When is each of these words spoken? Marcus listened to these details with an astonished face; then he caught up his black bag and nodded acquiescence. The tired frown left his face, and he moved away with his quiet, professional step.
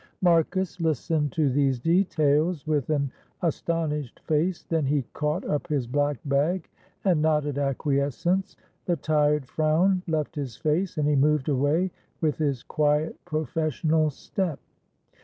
Marcus 0.23 0.81
listened 0.81 1.31
to 1.33 1.47
these 1.51 1.77
details 1.79 2.65
with 2.65 2.89
an 2.89 3.11
astonished 3.43 4.19
face; 4.21 4.63
then 4.63 4.83
he 4.83 5.03
caught 5.13 5.45
up 5.47 5.67
his 5.67 5.85
black 5.85 6.17
bag 6.25 6.67
and 7.05 7.21
nodded 7.21 7.59
acquiescence. 7.59 8.55
The 8.85 8.95
tired 8.95 9.45
frown 9.45 10.01
left 10.07 10.33
his 10.33 10.57
face, 10.57 10.97
and 10.97 11.07
he 11.07 11.15
moved 11.15 11.49
away 11.49 11.91
with 12.19 12.39
his 12.39 12.63
quiet, 12.63 13.15
professional 13.25 14.09
step. 14.09 14.59